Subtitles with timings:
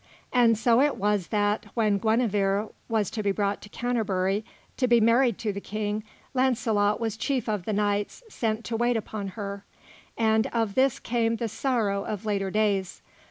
[0.33, 4.43] And so it was that, when Guenevere was to be brought to Canterbury,
[4.77, 8.97] to be married to the King, Launcelot was chief of the knights sent to wait
[8.97, 9.63] upon her,
[10.17, 13.03] and of this came the sorrow of later days.